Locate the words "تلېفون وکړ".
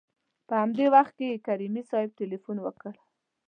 2.21-2.93